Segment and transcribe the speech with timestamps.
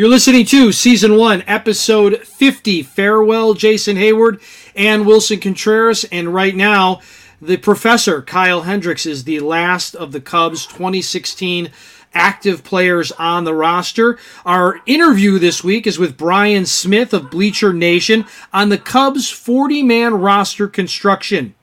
[0.00, 2.82] You're listening to season one, episode 50.
[2.84, 4.40] Farewell, Jason Heyward
[4.74, 6.04] and Willson Contreras.
[6.04, 7.02] And right now,
[7.42, 11.70] the professor, Kyle Hendricks, is the last of the Cubs 2016
[12.14, 14.18] active players on the roster.
[14.46, 18.24] Our interview this week is with Bryan Smith of Bleacher Nation
[18.54, 21.54] on the Cubs 40 man roster construction.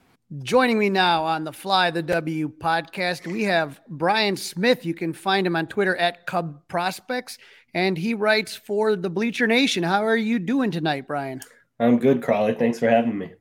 [0.43, 4.85] Joining me now on the Fly the W podcast, we have Bryan Smith.
[4.85, 7.37] You can find him on Twitter at Cub Prospects,
[7.77, 9.83] and he writes for the Bleacher Nation.
[9.83, 11.41] How are you doing tonight, Bryan?
[11.79, 12.55] I'm good, Crawly.
[12.55, 13.33] Thanks for having me.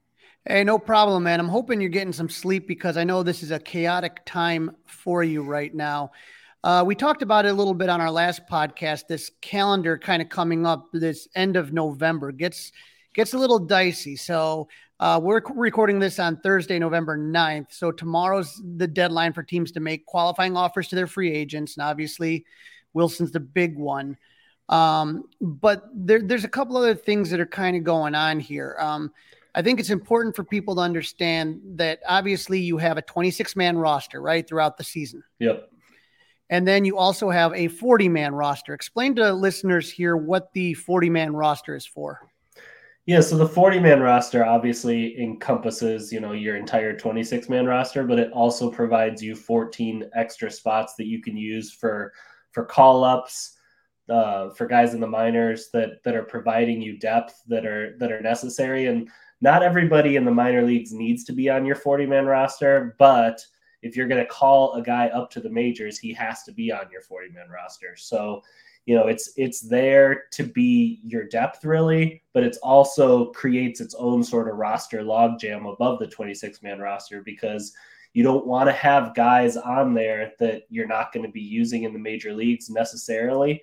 [0.45, 1.41] Hey, no problem, man.
[1.41, 5.25] I'm hoping you're getting some sleep because I know this is a chaotic time for
[5.25, 6.11] you right now.
[6.63, 9.07] Uh, we talked about it a little bit on our last podcast.
[9.09, 12.73] This calendar kind of coming up this end of November gets
[13.15, 14.17] gets a little dicey.
[14.17, 14.69] So
[15.01, 17.73] uh, we're recording this on Thursday, November 9th.
[17.73, 21.79] So tomorrow's the deadline for teams to make qualifying offers to their free agents.
[21.79, 22.45] And obviously,
[22.97, 24.19] Willson's the big one.
[24.69, 28.77] Um, but there, there's a couple other things that are kind of going on here.
[28.79, 29.13] Um,
[29.55, 33.79] I think it's important for people to understand that obviously you have a 26 man
[33.79, 35.23] roster, right, throughout the season.
[35.39, 35.71] Yep.
[36.51, 38.75] And then you also have a 40 man roster.
[38.75, 42.21] Explain to listeners here what the 40 man roster is for.
[43.07, 48.05] Yeah, so the 40 man roster obviously encompasses, you know, your entire 26 man roster,
[48.05, 52.13] but it also provides you 14 extra spots that you can use for
[52.51, 53.56] for call ups,
[54.09, 58.13] uh, for guys in the minors that that are providing you depth that are that
[58.13, 58.87] are necessary.
[58.87, 59.09] And
[59.41, 63.45] not everybody in the minor leagues needs to be on your 40 man roster, but
[63.83, 66.73] if you're going to call a guy up to the majors, he has to be
[66.73, 67.95] on your 40 man roster.
[67.97, 68.43] So,
[68.87, 73.95] you know, it's it's there to be your depth really, but it's also creates its
[73.95, 77.73] own sort of roster logjam above the 26 man roster because
[78.15, 81.83] you don't want to have guys on there that you're not going to be using
[81.83, 83.63] in the major leagues necessarily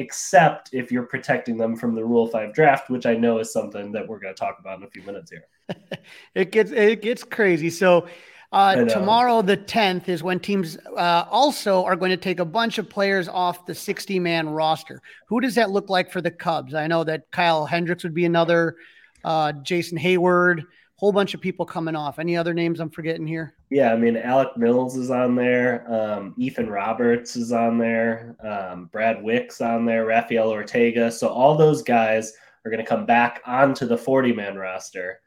[0.00, 3.92] except if you're protecting them from the Rule Five draft, which I know is something
[3.92, 5.44] that we're going to talk about in a few minutes here.
[6.34, 7.68] it gets it gets crazy.
[7.68, 8.08] So
[8.52, 12.78] uh, tomorrow, the 10th, is when teams uh, also are going to take a bunch
[12.78, 15.00] of players off the 60 man roster.
[15.28, 16.74] Who does that look like for the Cubs?
[16.74, 18.76] I know that Kyle Hendricks would be another,
[19.22, 20.64] uh, Jason Heyward,
[20.96, 22.18] whole bunch of people coming off.
[22.18, 23.54] Any other names I'm forgetting here?
[23.70, 25.90] Yeah, I mean, Alec Mills is on there.
[25.92, 28.36] Um, Ethan Roberts is on there.
[28.42, 30.06] Um, Brad Wieck's on there.
[30.06, 31.10] Rafael Ortega.
[31.10, 32.32] So all those guys
[32.64, 35.20] are going to come back onto the 40 man roster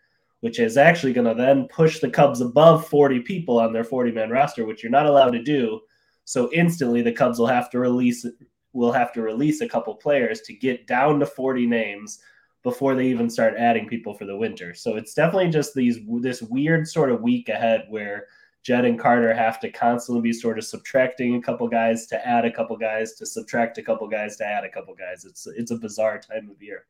[0.43, 4.11] which is actually going to then push the Cubs above 40 people on their 40
[4.11, 5.79] man roster, which you're not allowed to do.
[6.25, 8.25] So instantly the Cubs will have to release
[8.73, 12.19] will have to release a couple players to get down to 40 names
[12.63, 14.73] before they even start adding people for the winter.
[14.73, 18.27] So it's definitely just these this weird sort of week ahead where
[18.63, 22.45] Jed and Carter have to constantly be sort of subtracting a couple guys to add
[22.45, 25.25] a couple guys to subtract a couple guys to add a couple guys.
[25.25, 26.85] It's it's a bizarre time of year.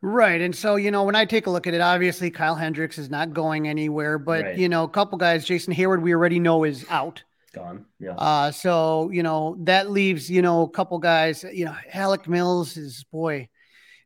[0.00, 0.40] Right.
[0.40, 3.10] And so, you know, when I take a look at it, obviously Kyle Hendricks is
[3.10, 4.56] not going anywhere, but right.
[4.56, 7.22] you know, a couple guys, Jason Heyward, we already know is out.
[7.52, 7.84] Gone.
[7.98, 8.12] Yeah.
[8.12, 12.76] Uh, so, you know, that leaves, you know, a couple guys, you know, Alec Mills
[12.76, 13.48] is boy,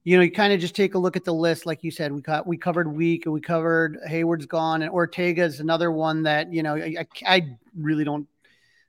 [0.04, 1.64] you know, you kind of just take a look at the list.
[1.64, 5.44] Like you said, we got, we covered Wieck and we covered Heyward's gone and Ortega
[5.44, 8.26] is another one that, you know, I, I really don't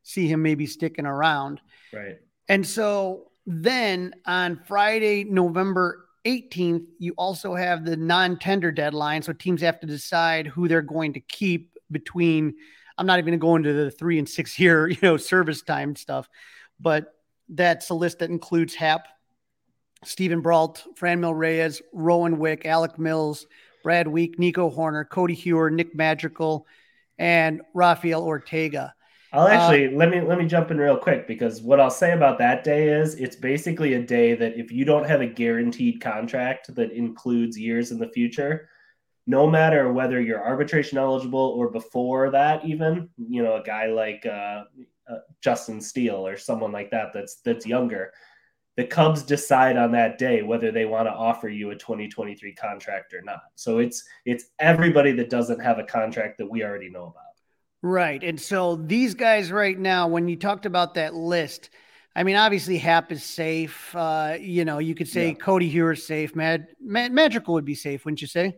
[0.02, 1.62] see him maybe sticking around.
[1.94, 2.18] Right.
[2.50, 9.22] And so then on Friday, November 18th, you also have the non tender deadline.
[9.22, 12.56] So teams have to decide who they're going to keep between.
[12.98, 15.62] I'm not even going to go into the three and six year, you know, service
[15.62, 16.28] time stuff,
[16.80, 17.14] but
[17.50, 19.08] that's a list that includes Happ,
[20.06, 23.48] Steven Brault, Franmil Reyes, Rowan Wick, Alec Mills,
[23.84, 26.66] Brad Wieck, Nico Hoerner, Cody Heuer, Nick Madrigal,
[27.18, 28.94] and Rafael Ortega.
[29.34, 31.90] I'll uh, actually uh, let me let me jump in real quick because what I'll
[31.90, 35.26] say about that day is it's basically a day that if you don't have a
[35.26, 38.70] guaranteed contract that includes years in the future,
[39.26, 44.26] no matter whether you're arbitration eligible or before that, even you know a guy like
[44.26, 44.66] uh,
[45.10, 48.14] uh, Justin Steele or someone like that that's that's younger,
[48.76, 53.14] the Cubs decide on that day whether they want to offer you a 2023 contract
[53.14, 53.44] or not.
[53.56, 57.24] So it's it's everybody that doesn't have a contract that we already know about.
[57.82, 58.24] Right.
[58.24, 61.70] And so these guys right now, when you talked about that list,
[62.16, 63.94] I mean, obviously Happ is safe.
[63.96, 65.34] Uh, you know, you could say yeah.
[65.36, 66.36] Heuer is safe.
[66.36, 68.56] Mad, Mad Madrigal would be safe, wouldn't you say?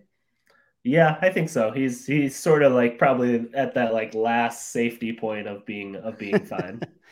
[0.84, 1.72] Yeah, I think so.
[1.72, 6.20] He's he's sort of like probably at that like last safety point of being of
[6.20, 6.80] being fine.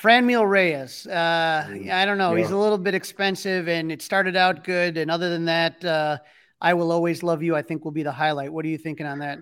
[0.00, 1.06] Franmil Reyes.
[1.06, 2.34] Uh, mm, I don't know.
[2.34, 2.42] Yeah.
[2.42, 4.96] He's a little bit expensive, and it started out good.
[4.96, 6.18] And other than that, uh,
[6.60, 7.54] I will always love you.
[7.54, 8.52] I think will be the highlight.
[8.52, 9.38] What are you thinking on that?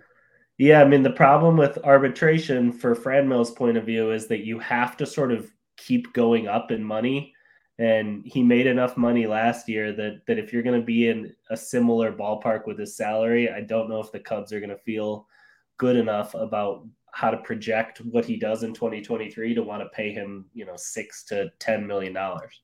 [0.58, 4.58] Yeah, I mean the problem with arbitration for Franmil's point of view is that you
[4.58, 7.32] have to sort of keep going up in money
[7.80, 11.34] and he made enough money last year that that if you're going to be in
[11.48, 14.76] a similar ballpark with his salary, I don't know if the Cubs are going to
[14.76, 15.26] feel
[15.78, 20.12] good enough about how to project what he does in 2023 to want to pay
[20.12, 22.62] him, you know, six to ten million dollars.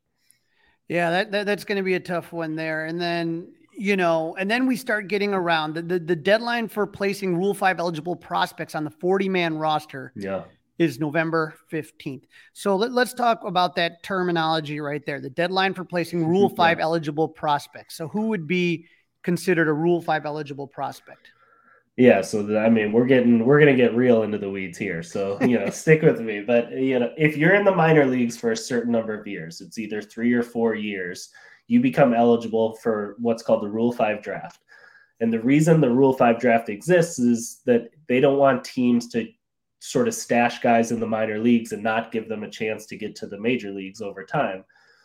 [0.89, 2.87] Yeah, that, that that's going to be a tough one there.
[2.87, 6.87] And then you know, and then we start getting around the, the, the deadline for
[6.87, 10.13] placing Rule Five eligible prospects on the 40 man roster.
[10.17, 10.45] Yeah
[10.79, 12.25] is November 15th.
[12.53, 15.21] So let, us talk about that terminology right there.
[15.21, 16.83] The deadline for placing Rule 5 yeah.
[16.83, 17.97] eligible prospects.
[17.97, 18.87] So who would be
[19.23, 21.31] considered a Rule 5 eligible prospect?
[21.97, 24.77] Yeah, so the, I mean, we're getting we're going to get real into the weeds
[24.77, 25.03] here.
[25.03, 28.37] So, you know, stick with me, but you know, if you're in the minor leagues
[28.37, 31.31] for a certain number of years, it's either 3 or 4 years,
[31.69, 34.63] you become eligible for what's called the Rule 5 draft.
[35.21, 39.27] And the reason the Rule 5 draft exists is that they don't want teams to
[39.79, 42.97] sort of stash guys in the minor leagues and not give them a chance to
[42.97, 44.65] get to the major leagues over time.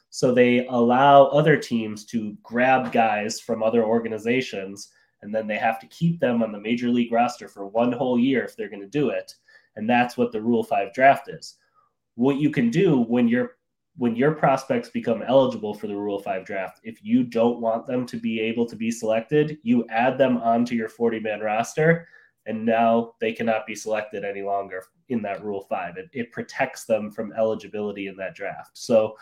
[0.09, 4.89] So they allow other teams to grab guys from other organizations
[5.21, 8.17] and then they have to keep them on the major league roster for one whole
[8.17, 9.35] year if they're going to do it.
[9.75, 11.57] And that's what the Rule 5 draft is.
[12.15, 13.57] What you can do when your
[13.97, 18.05] when your prospects become eligible for the Rule 5 draft, if you don't want them
[18.05, 22.07] to be able to be selected, you add them onto your 40 man roster
[22.45, 25.97] and now they cannot be selected any longer in that Rule 5.
[25.97, 28.77] It, it protects them from eligibility in that draft.
[28.77, 29.15] So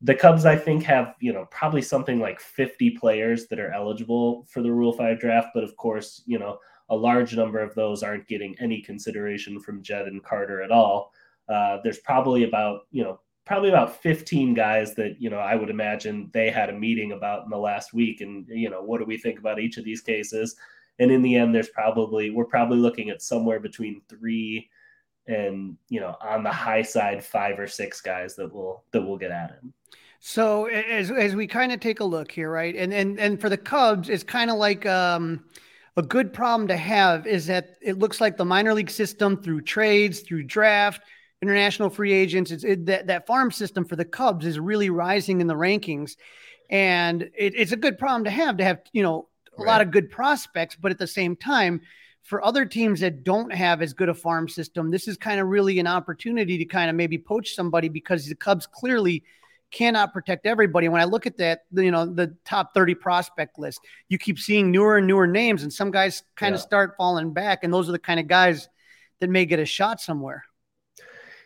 [0.00, 4.46] the Cubs, I think, have, you know, probably something like 50 players that are eligible
[4.48, 5.48] for the Rule 5 draft.
[5.54, 6.58] But of course, you know,
[6.88, 11.12] a large number of those aren't getting any consideration from Jed and Carter at all.
[11.48, 15.70] Uh, there's probably about, you know, probably about 15 guys that, you know, I would
[15.70, 18.20] imagine they had a meeting about in the last week.
[18.20, 20.56] And, you know, what do we think about each of these cases?
[20.98, 24.68] and in the end there's probably we're probably looking at somewhere between three
[25.28, 29.16] and you know on the high side five or six guys that will that will
[29.16, 29.58] get added
[30.18, 33.48] so as as we kind of take a look here right and and and for
[33.48, 35.44] the cubs it's kind of like um
[35.96, 39.60] a good problem to have is that it looks like the minor league system through
[39.60, 41.02] trades through draft
[41.42, 45.40] international free agents it's it, that, that farm system for the cubs is really rising
[45.40, 46.16] in the rankings
[46.70, 49.28] and it, it's a good problem to have to have you know
[49.58, 49.72] a right.
[49.72, 51.80] lot of good prospects, but at the same time,
[52.28, 55.48] for other teams that don't have as good a farm system, this is kind of
[55.48, 59.24] really an opportunity to kind of maybe poach somebody because the Cubs clearly
[59.70, 60.90] cannot protect everybody.
[60.90, 63.80] When I look at that, you know, the top 30 prospect list,
[64.10, 66.56] you keep seeing newer and newer names, and some guys kind yeah.
[66.56, 67.64] of start falling back.
[67.64, 68.68] And those are the kind of guys
[69.20, 70.44] that may get a shot somewhere.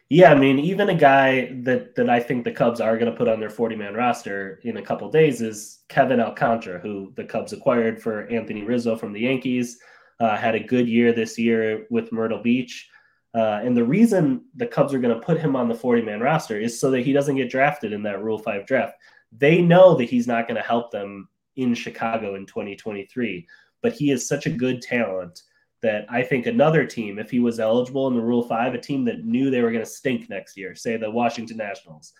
[0.09, 3.17] Yeah, I mean, even a guy that that I think the Cubs are going to
[3.17, 7.25] put on their 40 man roster in a couple days is Kevin Alcantara, who the
[7.25, 9.79] Cubs acquired for Anthony Rizzo from the Yankees.
[10.23, 12.89] Uh, had a good year this year with Myrtle Beach.
[13.35, 16.21] Uh, and the reason the Cubs are going to put him on the 40 man
[16.21, 18.95] roster is so that he doesn't get drafted in that Rule 5 draft.
[19.37, 23.49] They know that he's not going to help them in Chicago in 2023,
[23.83, 25.43] but he is such a good talent
[25.81, 29.05] that I think another team, if he was eligible in the Rule 5, a team
[29.07, 32.13] that knew they were going to stink next year, say the Washington Nationals,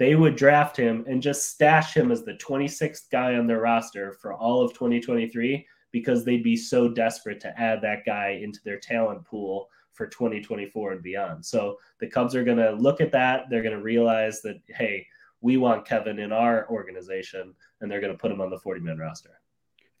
[0.00, 4.14] they would draft him and just stash him as the 26th guy on their roster
[4.20, 8.80] for all of 2023 because they'd be so desperate to add that guy into their
[8.80, 11.46] talent pool for 2024 and beyond.
[11.46, 13.44] So the Cubs are going to look at that.
[13.48, 15.06] They're going to realize that, hey,
[15.40, 18.80] we want Kevin in our organization, and they're going to put him on the 40
[18.80, 19.40] man roster.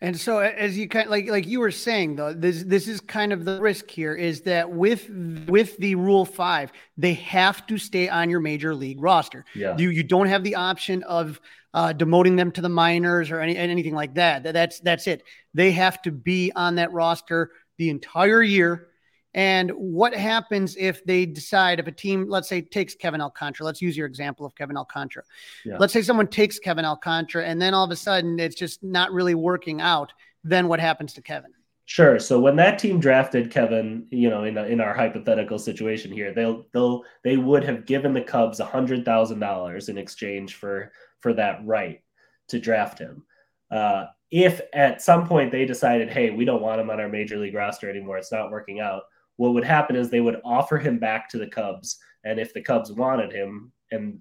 [0.00, 3.00] And so, as you kind of, like like you were saying though, this this is
[3.00, 5.08] kind of the risk here is that with
[5.48, 9.44] with the Rule Five, they have to stay on your major league roster.
[9.54, 9.76] Yeah.
[9.78, 11.40] You you don't have the option of
[11.74, 14.42] uh, demoting them to the minors or any anything like that.
[14.42, 15.22] That's that's it.
[15.52, 18.88] They have to be on that roster the entire year
[19.34, 23.66] and what happens if they decide, if a team, let's say, takes Kevin Alcantara?
[23.66, 25.24] Let's use your example of Kevin Alcantara.
[25.64, 25.76] Yeah.
[25.78, 29.12] Let's say someone takes Kevin Alcantara and then all of a sudden it's just not
[29.12, 30.12] really working out.
[30.44, 31.50] Then what happens to Kevin?
[31.86, 32.18] Sure.
[32.18, 36.64] So when that team drafted Kevin, you know, in, in our hypothetical situation here, they'll
[36.72, 40.92] they'll they would have given the Cubs a hundred thousand dollars in exchange for
[41.24, 42.02] for that right
[42.48, 43.24] to draft him.
[43.70, 47.38] Uh, if at some point they decided, hey, we don't want him on our major
[47.38, 49.04] league roster anymore, it's not working out
[49.36, 51.96] what would happen is they would offer him back to the Cubs.
[52.24, 54.18] And if the Cubs wanted him, and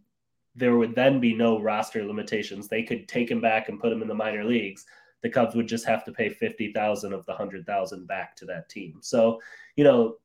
[0.56, 4.02] there would then be no roster limitations, they could take him back and put him
[4.02, 4.86] in the minor leagues.
[5.24, 9.00] The Cubs would just have to pay 50,000 of the 100,000 back to that team.
[9.02, 9.42] So,
[9.76, 10.16] you know,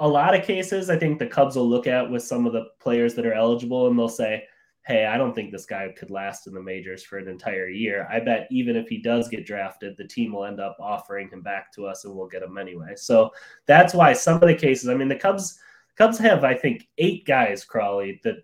[0.00, 2.66] a lot of cases, I think the Cubs will look at with some of the
[2.80, 4.42] players that are eligible and they'll say,
[4.86, 8.06] hey, I don't think this guy could last in the majors for an entire year.
[8.08, 11.42] I bet even if he does get drafted, the team will end up offering him
[11.42, 12.94] back to us and we'll get him anyway.
[12.94, 13.32] So
[13.66, 15.58] that's why some of the cases, I mean, the Cubs
[15.96, 18.36] Cubs have, I think, eight guys, Crawly, that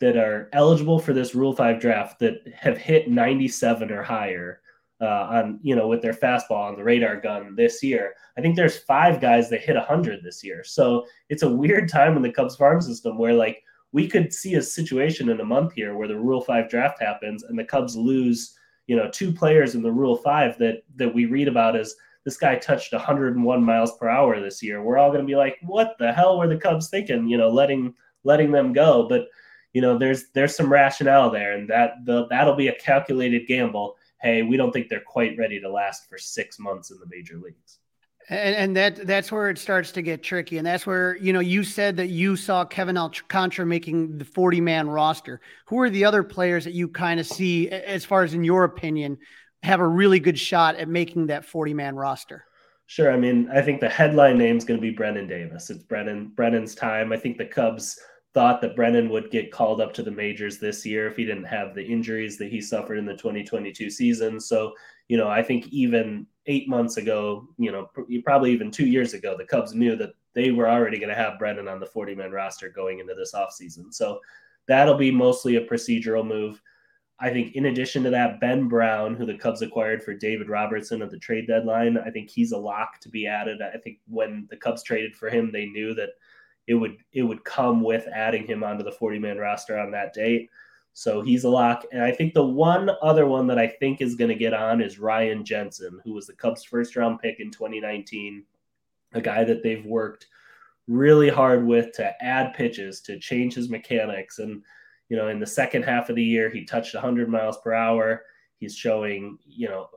[0.00, 4.62] that are eligible for this Rule Five draft that have hit 97 or higher
[5.00, 8.14] uh, on you know with their fastball on the radar gun this year.
[8.38, 10.64] I think there's five guys that hit 100 this year.
[10.64, 14.54] So it's a weird time in the Cubs farm system where like we could see
[14.54, 17.96] a situation in a month here where the Rule Five draft happens and the Cubs
[17.96, 18.56] lose
[18.86, 21.94] you know two players in the Rule Five that that we read about as
[22.24, 24.82] this guy touched 101 miles per hour this year.
[24.82, 27.28] We're all going to be like, what the hell were the Cubs thinking?
[27.28, 27.94] You know, letting
[28.24, 29.08] letting them go.
[29.08, 29.26] But
[29.72, 33.96] you know, there's there's some rationale there, and that the, that'll be a calculated gamble.
[34.20, 37.38] Hey, we don't think they're quite ready to last for six months in the major
[37.38, 37.78] leagues.
[38.32, 41.40] And, and that that's where it starts to get tricky, and that's where you know
[41.40, 45.42] you said that you saw Kevin Alcantara making the forty man roster.
[45.66, 48.64] Who are the other players that you kind of see, as far as in your
[48.64, 49.18] opinion,
[49.62, 52.44] have a really good shot at making that 40 man roster?
[52.86, 53.12] Sure.
[53.12, 55.70] I mean, I think the headline name is going to be Brennen Davis.
[55.70, 57.12] It's Brennen Brennen's time.
[57.12, 57.98] I think the Cubs
[58.34, 61.44] thought that Brennen would get called up to the majors this year if he didn't
[61.44, 64.40] have the injuries that he suffered in the 2022 season.
[64.40, 64.72] So,
[65.08, 67.88] you know, I think even eight months ago, you know,
[68.24, 71.38] probably even two years ago, the Cubs knew that they were already going to have
[71.38, 73.92] Brennen on the 40 man roster going into this offseason.
[73.92, 74.20] So
[74.66, 76.60] that'll be mostly a procedural move.
[77.20, 81.02] I think in addition to that, Ben Brown, who the Cubs acquired for David Robertson
[81.02, 83.60] at the trade deadline, I think he's a lock to be added.
[83.62, 86.10] I think when the Cubs traded for him, they knew that
[86.66, 90.12] it would it would come with adding him onto the 40 man roster on that
[90.14, 90.50] date.
[90.94, 91.84] So he's a lock.
[91.92, 94.80] And I think the one other one that I think is going to get on
[94.80, 98.44] is Ryan Jensen, who was the Cubs' first round pick in 2019,
[99.14, 100.26] a guy that they've worked
[100.88, 104.38] really hard with to add pitches, to change his mechanics.
[104.38, 104.62] And
[105.08, 108.22] you know, in the second half of the year, he touched 100 miles per hour.
[108.58, 109.88] He's showing, you know,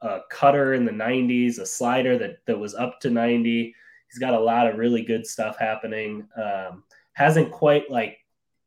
[0.00, 3.74] a cutter in the 90s, a slider that that was up to 90.
[4.08, 6.26] He's got a lot of really good stuff happening.
[6.36, 8.18] Um, hasn't quite like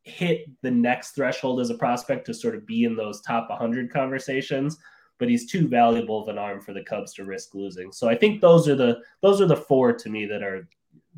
[0.04, 3.92] hit the next threshold as a prospect to sort of be in those top 100
[3.92, 4.78] conversations,
[5.20, 7.92] but he's too valuable of an arm for the Cubs to risk losing.
[7.92, 10.68] So I think those are the those are the four to me that are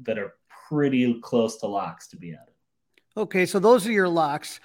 [0.03, 0.35] that are
[0.67, 2.53] pretty close to locks to be added.
[3.15, 4.59] Okay, so those are your locks.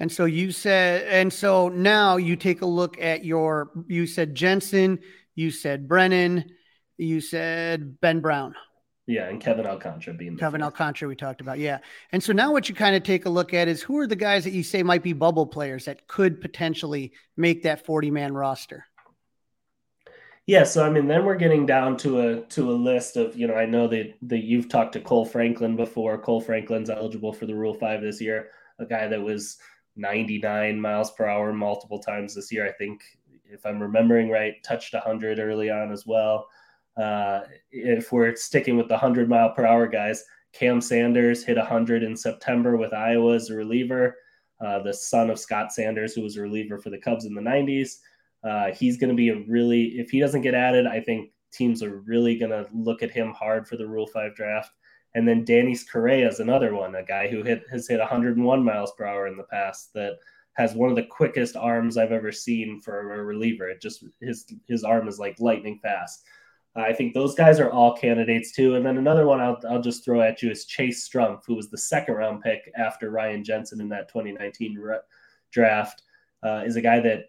[0.00, 4.34] And so you said, and so now you take a look at your, you said
[4.34, 4.98] Jensen,
[5.36, 6.50] you said Brennen,
[6.98, 8.56] you said Ben Brown.
[9.12, 11.58] Yeah, and Kevin Alcantara being Kevin Alcantara we talked about.
[11.58, 11.78] Yeah.
[12.12, 14.16] And so now what you kind of take a look at is who are the
[14.16, 18.32] guys that you say might be bubble players that could potentially make that 40 man
[18.32, 18.86] roster?
[20.46, 23.46] Yeah, so I mean, then we're getting down to a to a list of you
[23.46, 26.18] know I know that that you've talked to Cole Franklin before.
[26.18, 28.50] Cole Franklin's eligible for the Rule Five this year.
[28.78, 29.58] A guy that was
[29.96, 32.66] 99 miles per hour multiple times this year.
[32.66, 33.02] I think
[33.44, 36.48] if I'm remembering right, touched 100 early on as well.
[36.96, 42.02] Uh, if we're sticking with the 100 mile per hour guys, Cam Sanders hit 100
[42.02, 44.16] in September with Iowa as a reliever.
[44.60, 47.40] Uh, the son of Scott Sanders, who was a reliever for the Cubs in the
[47.40, 47.98] 90s.
[48.44, 51.82] Uh, he's going to be a really, if he doesn't get added, I think teams
[51.82, 54.72] are really going to look at him hard for the Rule 5 draft.
[55.14, 58.92] And then Danis Correa is another one, a guy who hit has hit 101 miles
[58.92, 60.18] per hour in the past that
[60.54, 63.68] has one of the quickest arms I've ever seen for a reliever.
[63.68, 66.24] It just his his arm is like lightning fast.
[66.74, 68.76] I think those guys are all candidates too.
[68.76, 71.68] And then another one I'll, I'll just throw at you is Chase Strumpf, who was
[71.68, 74.96] the second round pick after Ryan Jensen in that 2019 re-
[75.50, 76.02] draft.
[76.42, 77.26] Uh, is a guy that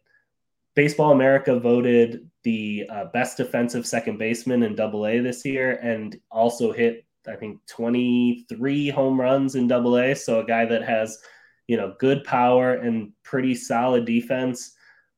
[0.75, 6.19] Baseball America voted the uh, best defensive second baseman in Double A this year, and
[6.31, 10.15] also hit I think 23 home runs in Double A.
[10.15, 11.19] So a guy that has
[11.67, 14.73] you know good power and pretty solid defense.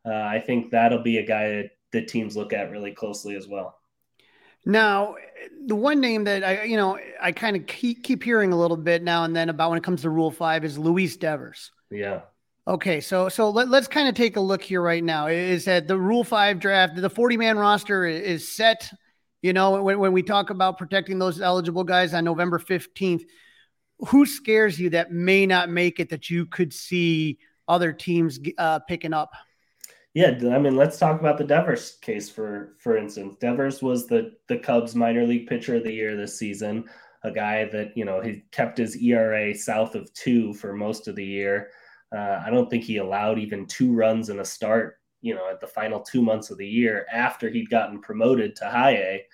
[0.05, 3.47] Uh, I think that'll be a guy that, that teams look at really closely as
[3.47, 3.77] well.
[4.65, 5.15] Now,
[5.67, 8.77] the one name that I, you know, I kind of keep, keep hearing a little
[8.77, 11.71] bit now and then about when it comes to Rule Five is Luis Devers.
[11.91, 12.21] Yeah.
[12.67, 15.27] Okay, so so let, us kind of take a look here right now.
[15.27, 16.95] Is that the Rule Five draft?
[16.95, 18.91] The forty man roster is set.
[19.43, 23.23] You know, when, when we talk about protecting those eligible guys on November fifteenth,
[24.07, 28.79] who scares you that may not make it that you could see other teams uh,
[28.79, 29.31] picking up?
[30.15, 33.35] Yeah, I mean, let's talk about the Devers case for for instance.
[33.35, 36.85] Devers was the the Cubs minor league pitcher of the year this season.
[37.23, 41.15] A guy that you know he kept his ERA south of two for most of
[41.15, 41.69] the year.
[42.15, 45.59] Uh, I don't think he allowed even two runs in a start, you know, at
[45.59, 49.25] the final two months of the year after he'd gotten promoted to high A.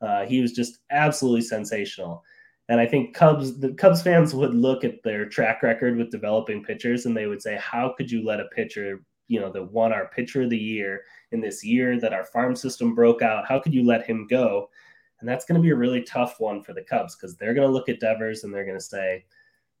[0.00, 2.24] Uh, he was just absolutely sensational.
[2.70, 6.62] And I think Cubs, the Cubs fans would look at their track record with developing
[6.64, 9.92] pitchers and they would say, how could you let a pitcher, you know, that won
[9.92, 13.60] our pitcher of the year in this year that our farm system broke out, how
[13.60, 14.68] could you let him go?
[15.20, 17.66] And that's going to be a really tough one for the Cubs because they're going
[17.66, 19.24] to look at Devers and they're going to say,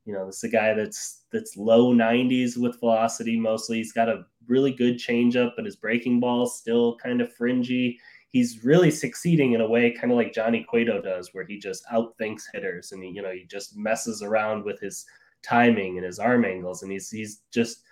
[0.04, 3.78] You know, this is a guy that's that's low 90s with velocity mostly.
[3.78, 7.98] He's got a really good changeup, but his breaking ball is still kind of fringy.
[8.28, 11.84] He's really succeeding in a way, kind of like Johnny Cueto does, where he just
[11.92, 15.04] outthinks hitters and he, you know, he just messes around with his
[15.42, 17.82] timing and his arm angles, and he's he's just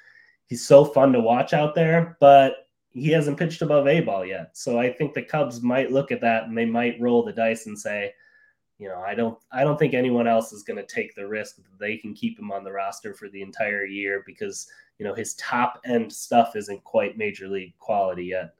[0.49, 2.17] he's so fun to watch out there.
[2.21, 6.11] But he hasn't pitched above A ball yet, so I think the Cubs might look
[6.11, 8.13] at that and they might roll the dice and say,
[8.79, 11.57] you know, I don't I don't think anyone else is going to take the risk
[11.57, 15.15] that they can keep him on the roster for the entire year because you know
[15.15, 18.55] his top end stuff isn't quite major league quality yet.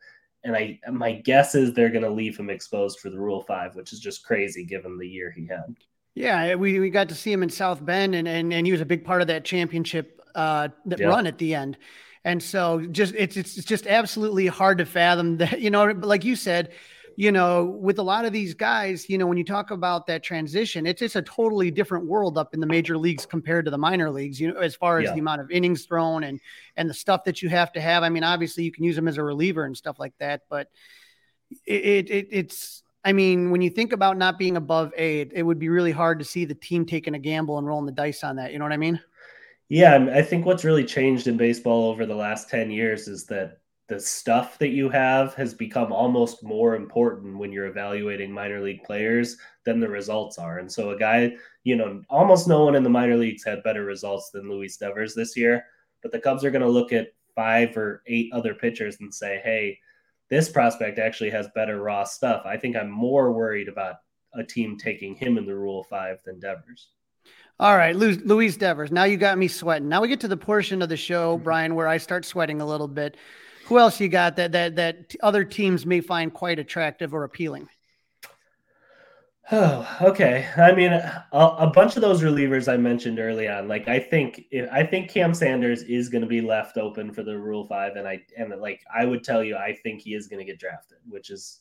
[0.45, 3.77] And I my guess is they're going to leave him exposed for the Rule Five,
[3.77, 5.75] which is just crazy given the year he had.
[6.15, 8.81] Yeah, we, we got to see him in South Bend, and and, and he was
[8.81, 11.77] a big part of that championship uh, that run at the end.
[12.25, 16.37] And so, just it's it's just absolutely hard to fathom that you know, like you
[16.37, 16.73] said,
[17.17, 20.23] you know, with a lot of these guys, you know, when you talk about that
[20.23, 23.79] transition, it's just a totally different world up in the major leagues compared to the
[23.79, 25.15] minor leagues, you know, as far as yeah.
[25.15, 26.41] the amount of innings thrown and
[26.77, 28.05] and the stuff that you have to have.
[28.05, 30.69] I mean, obviously you can use them as a reliever and stuff like that, but
[31.67, 35.59] it, it it's I mean, when you think about not being above eight, it would
[35.59, 38.37] be really hard to see the team taking a gamble and rolling the dice on
[38.37, 38.53] that.
[38.53, 39.01] You know what I mean?
[39.69, 43.59] Yeah, I think what's really changed in baseball over the last 10 years is that
[43.89, 48.83] the stuff that you have has become almost more important when you're evaluating minor league
[48.85, 50.59] players than the results are.
[50.59, 51.35] And so a guy,
[51.65, 55.15] you know, almost no one in the minor leagues had better results than Luis Devers
[55.15, 55.65] this year,
[56.03, 59.41] but the Cubs are going to look at five or eight other pitchers and say,
[59.45, 59.79] "Hey,
[60.29, 63.97] this prospect actually has better raw stuff." I think I'm more worried about
[64.35, 66.91] a team taking him in the Rule 5 than Devers.
[67.61, 68.93] All right, Luis Devers.
[68.93, 69.89] Now you got me sweating.
[69.89, 71.45] Now we get to the portion of the show, mm-hmm.
[71.45, 73.17] Bryan, where I start sweating a little bit.
[73.67, 77.69] Who else you got that that that other teams may find quite attractive or appealing?
[79.51, 80.47] Oh, okay.
[80.57, 83.67] I mean, a, a, bunch of those relievers I mentioned early on.
[83.67, 87.37] Like, I think I think Cam Sanders is going to be left open for the
[87.39, 90.39] Rule Five, and I and like I would tell you, I think he is going
[90.39, 91.61] to get drafted, which is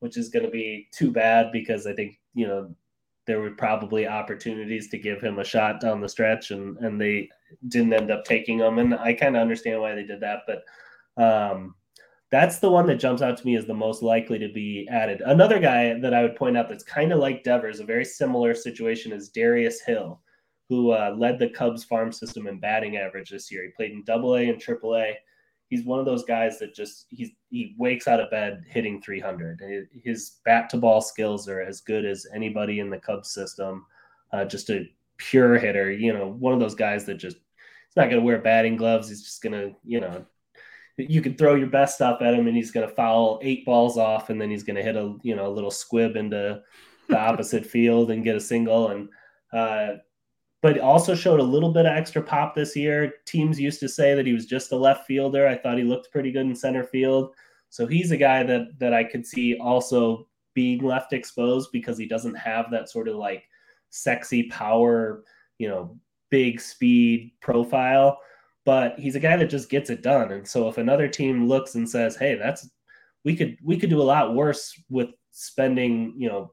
[0.00, 2.74] which is going to be too bad because I think you know
[3.26, 7.28] there were probably opportunities to give him a shot down the stretch, and and they
[7.68, 10.64] didn't end up taking him, and I kind of understand why they did that, but
[11.22, 11.74] um,
[12.30, 15.20] that's the one that jumps out to me as the most likely to be added.
[15.24, 18.54] Another guy that I would point out that's kind of like Devers, a very similar
[18.54, 20.20] situation, is Darius Hill,
[20.68, 23.62] who uh, led the Cubs farm system in batting average this year.
[23.64, 25.16] He played in Double A and Triple A.
[25.68, 29.60] He's one of those guys that just he's he wakes out of bed hitting 300.
[30.04, 33.86] His bat to ball skills are as good as anybody in the Cubs system.
[34.32, 38.10] Uh, just a pure hitter, you know, one of those guys that just he's not
[38.10, 39.08] going to wear batting gloves.
[39.08, 40.26] He's just going to, you know,
[40.96, 43.98] you can throw your best stuff at him and he's going to foul eight balls
[43.98, 46.62] off and then he's going to hit a you know a little squib into
[47.08, 49.08] the opposite field and get a single and
[49.52, 49.96] uh,
[50.62, 53.14] but also showed a little bit of extra pop this year.
[53.24, 55.46] Teams used to say that he was just a left fielder.
[55.46, 57.34] I thought he looked pretty good in center field.
[57.68, 62.06] So he's a guy that that I could see also being left exposed because he
[62.06, 63.44] doesn't have that sort of like
[63.90, 65.24] sexy power,
[65.58, 65.98] you know,
[66.30, 68.18] big speed profile
[68.66, 70.32] but he's a guy that just gets it done.
[70.32, 72.68] And so if another team looks and says, "Hey, that's
[73.24, 76.52] we could we could do a lot worse with spending, you know,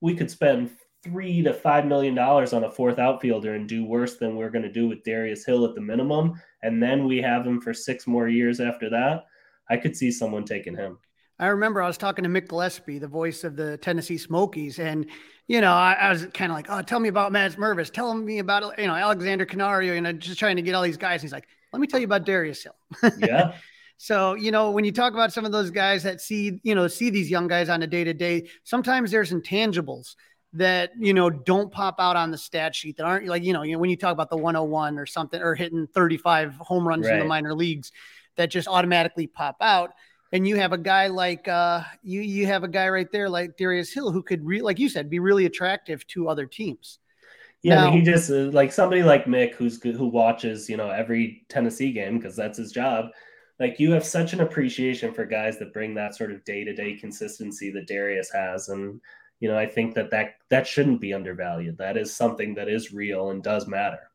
[0.00, 0.70] we could spend
[1.02, 4.64] three to five million dollars on a fourth outfielder and do worse than we're going
[4.64, 8.06] to do with Darius Hill at the minimum, and then we have him for six
[8.06, 9.24] more years after that."
[9.68, 10.98] I could see someone taking him.
[11.38, 15.06] I remember I was talking to Mick Gillespie, the voice of the Tennessee Smokies, and
[15.48, 17.90] you know, I, I was kind of like, "Oh, tell me about Matt Mervis.
[17.90, 20.98] Tell me about you know Alexander Canario." You know, just trying to get all these
[20.98, 21.22] guys.
[21.22, 22.76] He's like, "Let me tell you about Darius Hill."
[23.18, 23.54] Yeah.
[23.96, 26.88] so you know, when you talk about some of those guys that see you know
[26.88, 30.16] see these young guys on a day to day, sometimes there's intangibles
[30.52, 33.62] that you know don't pop out on the stat sheet that aren't like you know,
[33.62, 37.06] you know when you talk about the 101 or something or hitting 35 home runs
[37.06, 37.14] right.
[37.14, 37.92] in the minor leagues
[38.36, 39.92] that just automatically pop out
[40.32, 43.56] and you have a guy like uh, you you have a guy right there like
[43.56, 46.98] Darius Hill who could re- like you said be really attractive to other teams.
[47.62, 51.44] Yeah, now, he just uh, like somebody like Mick who's who watches you know every
[51.48, 53.06] Tennessee game because that's his job.
[53.58, 56.72] Like you have such an appreciation for guys that bring that sort of day to
[56.74, 59.00] day consistency that Darius has, and
[59.40, 61.78] you know I think that that that shouldn't be undervalued.
[61.78, 64.10] That is something that is real and does matter.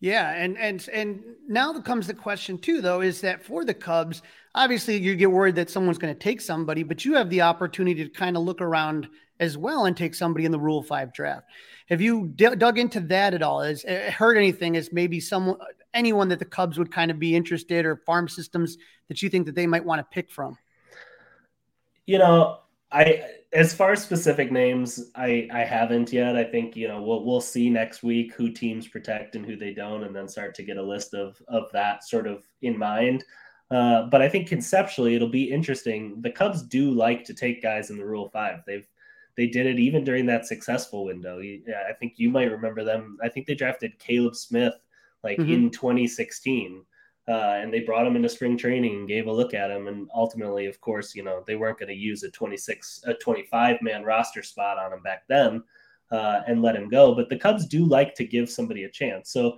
[0.00, 4.22] Yeah, and and and now comes the question too, though, is that for the Cubs,
[4.54, 8.04] obviously you get worried that someone's going to take somebody, but you have the opportunity
[8.04, 9.08] to kind of look around
[9.40, 11.46] as well and take somebody in the Rule Five draft.
[11.88, 13.62] Have you d- dug into that at all?
[13.62, 14.76] Has uh, heard anything?
[14.76, 15.56] As maybe someone,
[15.94, 18.76] anyone that the Cubs would kind of be interested, or farm systems
[19.08, 20.58] that you think that they might want to pick from?
[22.04, 22.60] You know,
[22.92, 23.22] I
[23.56, 26.36] as far as specific names, I I haven't yet.
[26.36, 29.72] I think you know we'll we'll see next week who teams protect and who they
[29.72, 33.24] don't, and then start to get a list of of that sort of in mind.
[33.70, 36.20] Uh, but I think conceptually it'll be interesting.
[36.20, 38.60] The Cubs do like to take guys in the Rule Five.
[38.66, 38.86] They've
[39.38, 41.40] they did it even during that successful window.
[41.40, 43.16] I think you might remember them.
[43.22, 44.74] I think they drafted Caleb Smith
[45.24, 45.52] like mm-hmm.
[45.52, 46.84] in 2016.
[47.28, 49.88] Uh, and they brought him into spring training and gave a look at him.
[49.88, 53.82] And ultimately, of course, you know, they weren't going to use a 26, a 25
[53.82, 55.64] man roster spot on him back then
[56.12, 57.14] uh, and let him go.
[57.14, 59.30] But the Cubs do like to give somebody a chance.
[59.30, 59.56] So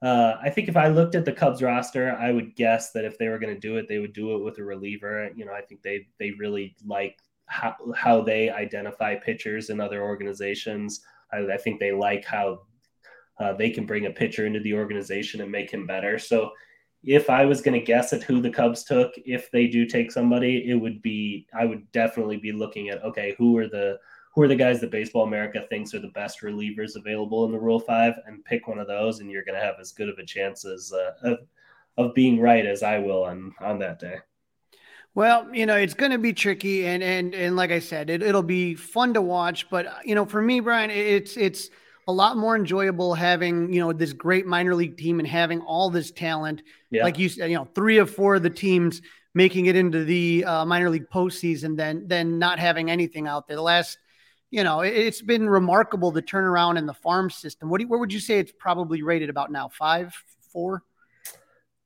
[0.00, 3.18] uh, I think if I looked at the Cubs roster, I would guess that if
[3.18, 5.30] they were going to do it, they would do it with a reliever.
[5.36, 10.02] You know, I think they they really like how, how they identify pitchers in other
[10.02, 11.02] organizations.
[11.32, 12.62] I, I think they like how
[13.38, 16.18] uh, they can bring a pitcher into the organization and make him better.
[16.18, 16.50] So
[17.04, 20.12] if I was going to guess at who the Cubs took, if they do take
[20.12, 23.98] somebody, it would be I would definitely be looking at okay, who are the
[24.34, 27.58] who are the guys that Baseball America thinks are the best relievers available in the
[27.58, 30.18] Rule Five, and pick one of those, and you're going to have as good of
[30.18, 31.38] a chance as uh, of,
[31.98, 34.18] of being right as I will on on that day.
[35.14, 38.22] Well, you know, it's going to be tricky, and and and like I said, it,
[38.22, 39.68] it'll be fun to watch.
[39.68, 41.68] But you know, for me, Bryan, it's it's
[42.08, 45.90] a lot more enjoyable having you know this great minor league team and having all
[45.90, 46.62] this talent.
[46.90, 47.04] Yeah.
[47.04, 49.02] Like you said, you know, three of four of the teams
[49.34, 53.56] making it into the uh, minor league postseason, then then not having anything out there.
[53.56, 53.98] The last,
[54.50, 57.70] you know, it, has been remarkable the turnaround in the farm system.
[57.70, 59.68] What do you, where would you say it's probably rated about now?
[59.68, 60.14] Five,
[60.52, 60.82] four?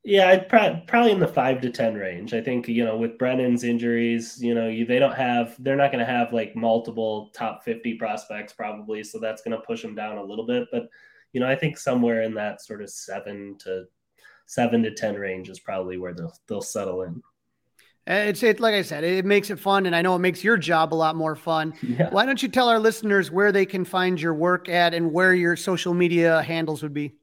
[0.06, 2.32] Yeah, I'd pro- probably in the five to ten range.
[2.32, 5.90] I think you know with Brennen's injuries, you know, you, they don't have, they're not
[5.90, 9.96] going to have like multiple top fifty prospects probably, so that's going to push them
[9.96, 10.68] down a little bit.
[10.70, 10.88] But
[11.32, 13.86] you know, I think somewhere in that sort of seven to
[14.46, 17.20] seven to ten range is probably where they'll they'll settle in.
[18.06, 20.56] It's it like I said, it makes it fun, and I know it makes your
[20.56, 21.74] job a lot more fun.
[21.82, 22.10] Yeah.
[22.10, 25.34] Why don't you tell our listeners where they can find your work at and where
[25.34, 27.14] your social media handles would be?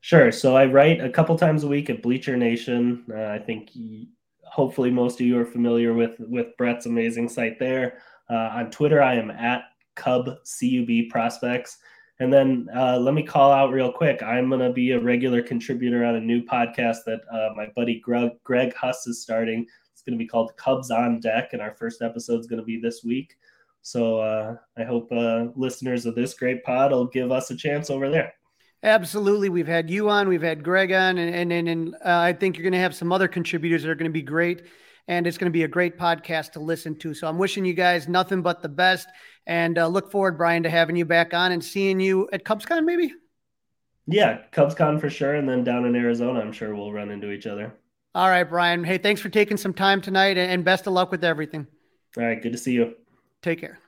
[0.00, 0.32] Sure.
[0.32, 3.04] So I write a couple times a week at Bleacher Nation.
[3.12, 4.08] Uh, I think he,
[4.44, 7.98] hopefully most of you are familiar with with Brett's amazing site there.
[8.28, 9.64] Uh, on Twitter, I am at
[9.96, 11.78] Cub Cub Prospects.
[12.20, 14.22] And then uh, let me call out real quick.
[14.22, 17.98] I'm going to be a regular contributor on a new podcast that uh, my buddy
[17.98, 19.66] Greg, Greg Huss is starting.
[19.92, 22.64] It's going to be called Cubs on Deck, and our first episode is going to
[22.64, 23.36] be this week.
[23.82, 27.88] So uh, I hope uh, listeners of this great pod will give us a chance
[27.88, 28.34] over there.
[28.82, 29.48] Absolutely.
[29.48, 32.56] We've had you on, we've had Greg on, and, and, and, and uh, I think
[32.56, 34.62] you're going to have some other contributors that are going to be great.
[35.08, 37.14] And it's going to be a great podcast to listen to.
[37.14, 39.08] So I'm wishing you guys nothing but the best
[39.46, 42.84] and uh, look forward, Bryan, to having you back on and seeing you at CubsCon
[42.84, 43.12] maybe.
[44.06, 45.34] Yeah, CubsCon for sure.
[45.34, 47.74] And then down in Arizona, I'm sure we'll run into each other.
[48.14, 48.84] All right, Bryan.
[48.84, 51.66] Hey, thanks for taking some time tonight and best of luck with everything.
[52.16, 52.40] All right.
[52.40, 52.94] Good to see you.
[53.42, 53.78] Take care.